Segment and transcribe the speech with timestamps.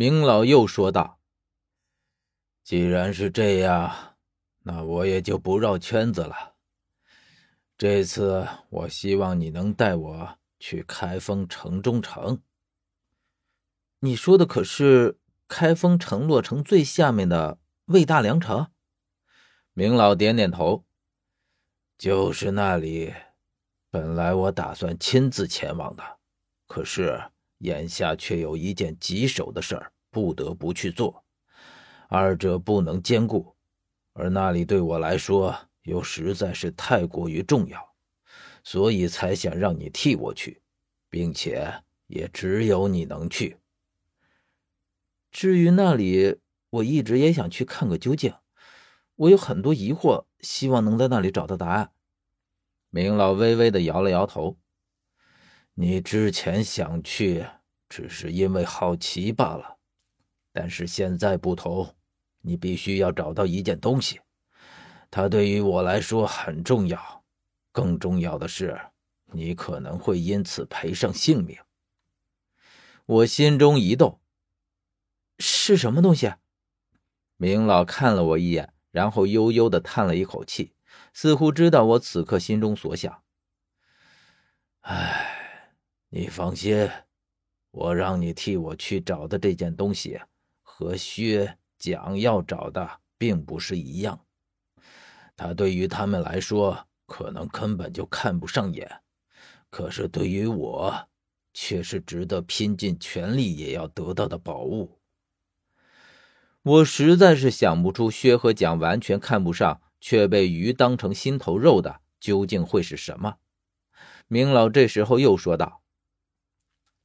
[0.00, 1.20] 明老又说道
[2.64, 4.16] ：“既然是这样，
[4.62, 6.54] 那我也就不绕圈子了。
[7.76, 12.40] 这次我希望你能带我去开封城中城。
[13.98, 18.68] 你说的可是开封城洛城最下面的魏大梁城？”
[19.74, 20.86] 明老点点头
[21.98, 23.12] ：“就是那里。
[23.90, 26.02] 本来我打算亲自前往的，
[26.66, 27.22] 可是……”
[27.60, 31.24] 眼下却有一件棘手的事儿，不得不去做，
[32.08, 33.54] 二者不能兼顾，
[34.12, 37.94] 而那里对我来说又实在是太过于重要，
[38.64, 40.62] 所以才想让你替我去，
[41.08, 43.58] 并且也只有你能去。
[45.30, 46.38] 至于那里，
[46.70, 48.34] 我一直也想去看个究竟，
[49.16, 51.92] 我有很多疑惑，希望能在那里找到答案。
[52.88, 54.56] 明老微微的摇了摇头。
[55.74, 57.46] 你之前想去，
[57.88, 59.78] 只是因为好奇罢了。
[60.52, 61.94] 但是现在不同，
[62.40, 64.20] 你必须要找到一件东西，
[65.10, 67.24] 它对于我来说很重要。
[67.72, 68.78] 更重要的是，
[69.26, 71.56] 你可能会因此赔上性命。
[73.06, 74.20] 我心中一动，
[75.38, 76.34] 是什么东西？
[77.36, 80.74] 明老看了我一眼，然后悠悠的叹了一口气，
[81.14, 83.22] 似乎知道我此刻心中所想。
[84.80, 85.36] 唉。
[86.12, 86.90] 你放心，
[87.70, 90.20] 我让你替我去找的这件东西，
[90.60, 94.18] 和薛蒋要找的并不是一样。
[95.36, 98.90] 他对于他们来说，可能根本就看不上眼，
[99.70, 101.08] 可是对于我，
[101.54, 104.98] 却是值得拼尽全力也要得到的宝物。
[106.62, 113.36] 我实在是想不出薛和蒋完全看不上，却被鱼当成心头肉的，究竟会是什么？
[114.26, 115.79] 明老这时候又说道。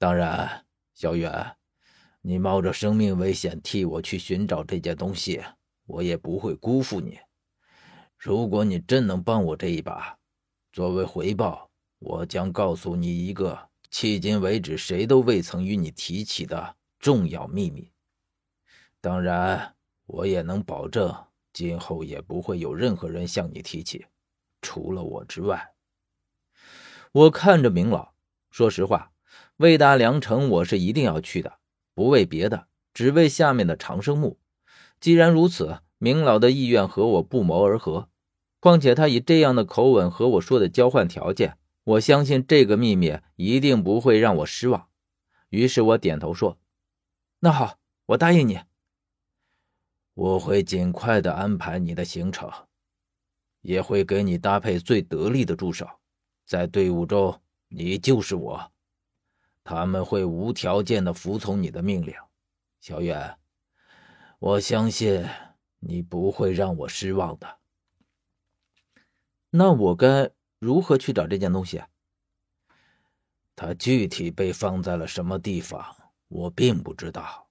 [0.00, 1.58] 当然，小远，
[2.22, 5.44] 你冒着生命危险替我去寻找这件东西，
[5.84, 7.18] 我也不会辜负你。
[8.16, 10.16] 如果你真能帮我这一把，
[10.72, 17.92] 作为回报，我将告诉你一个迄今为止谁都未曾与你提起的重要秘密。
[19.02, 21.14] 当然，我也能保证
[21.52, 24.06] 今后也不会有任何人向你提起，
[24.62, 25.74] 除了我之外。
[27.12, 28.14] 我看着明老，
[28.50, 29.09] 说实话。
[29.60, 31.58] 魏大良城，我是一定要去的，
[31.92, 34.38] 不为别的，只为下面的长生墓。
[34.98, 38.08] 既然如此，明老的意愿和我不谋而合。
[38.58, 44.88] 况且他以这样的口吻和我说的交换条件，我相信这个秘密一定不会让我失望。
[45.50, 46.58] 于是我点头说
[47.40, 47.76] ：“那好，
[48.06, 48.60] 我答应你。
[50.14, 52.50] 我会尽快的安排你的行程，
[53.60, 55.86] 也会给你搭配最得力的助手，
[56.46, 58.72] 在队伍中，你就是我。”
[59.62, 62.14] 他们会无条件的服从你的命令，
[62.80, 63.38] 小远，
[64.38, 65.24] 我相信
[65.78, 67.58] 你不会让我失望的。
[69.50, 71.82] 那我该如何去找这件东西？
[73.54, 75.84] 它具体被放在了什么地方，
[76.28, 77.48] 我并不知道，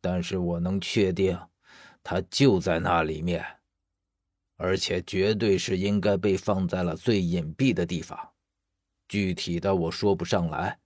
[0.00, 1.38] 但是我能确定，
[2.02, 3.44] 它就在那里面，
[4.56, 8.32] 而且绝对是应该被放在了最隐蔽的地方。
[9.08, 10.78] 具体的我说不上来。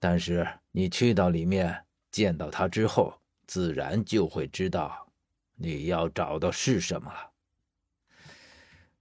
[0.00, 5.06] 但是你去到里面见到他之后，自然就会知道
[5.56, 7.30] 你要找的是什么了。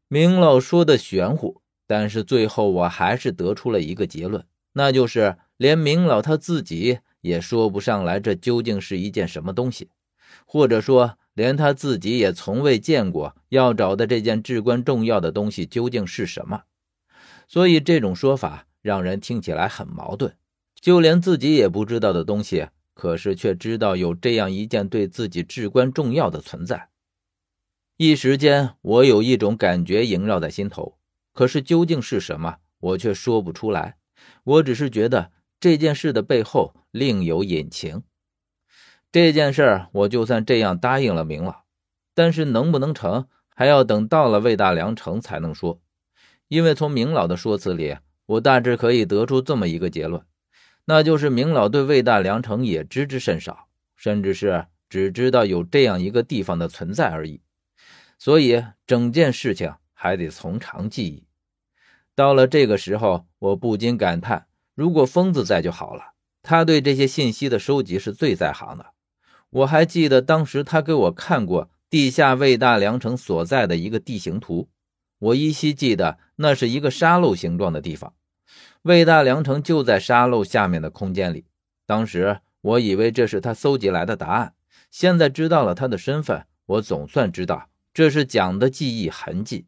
[0.08, 9.90] 明老说的玄乎，但是最后我还是得出了一个结论，那就是连明老他自己也说不上来这究竟是一件什么东西，
[10.46, 16.64] 或者说连他自己也从未见过要找的这件至关重要的东西究竟是什么。
[17.48, 20.36] 所以这种说法让人听起来很矛盾。
[20.82, 26.90] 就连自己也不知道的东西，可是却知道有这样一件对自己至关重要的存在。
[27.98, 30.98] 一时间，我有一种感觉萦绕在心头，
[31.34, 33.98] 可是究竟是什么，我却说不出来。
[34.44, 38.04] 我只是觉得这件事的背后另有隐情。
[39.12, 41.64] 这件事，我就算这样答应了明老，
[42.14, 45.82] 但是能不能成，还要等到了魏大良城才能说。
[46.48, 50.24] 因为从明老的说辞里，我大致可以得出这么一个结论。
[50.90, 57.42] 那就是明老对魏大梁城也知之甚少，甚至是只知道有这样一个地方的存在而已。
[58.18, 61.28] 所以整件事情还得从长计议。
[62.16, 66.14] 到了这个时候，我不禁感叹：如果疯子在就好了。
[66.42, 68.88] 他对这些信息的收集是最在行的。
[69.52, 74.70] 我还记得当时他给我看过地下魏大梁城所在的一个地形图，
[75.20, 78.16] 我依稀记得那是一个沙漏形状的地方。
[78.84, 81.46] 魏大良城就在沙漏下面的空间里。
[81.86, 84.54] 当时我以为这是他搜集来的答案，
[84.90, 89.66] 现在知道了他的身份，我总算知道这是蒋的记忆痕迹。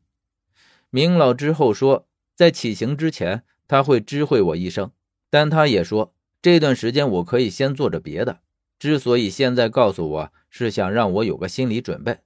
[0.90, 4.92] 明老之后说，在起行之前他会知会我一声，
[5.30, 8.40] 但他也说这段时间我可以先做着别的。
[8.80, 12.20] 之所以现在告诉我，是想让我有个心理准备，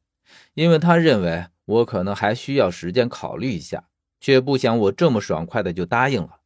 [0.53, 3.87] 因为他认为我可能还需要时间考虑一下，
[4.19, 6.37] 却不想我这么爽快的就答应了。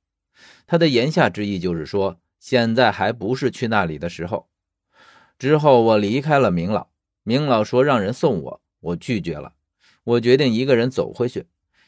[0.68, 4.47] 他的言下之意就是说，现在还不是去那里的时候。
[5.38, 6.89] 之后我离开了明老，
[7.24, 9.53] 明老说让人送我，我拒绝了。
[10.03, 11.47] 我决定一个人走回去。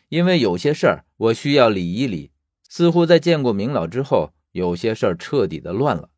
[0.10, 2.32] 因为有些事儿我需要理一理，
[2.68, 6.10] 似乎在见过明老之后，有些事儿彻底的乱了，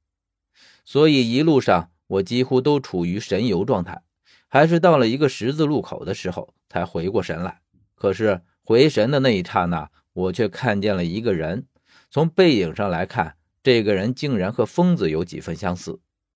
[0.83, 4.01] 所以一路上我几乎都处于神游状态，
[4.47, 7.61] 还是到了一个十字路口的时候才回过神来。
[7.93, 11.67] 可是回神的那一刹那，我却看见了一个人，
[12.13, 15.99] 从背影上来看，这个人竟然和疯子有几分相似。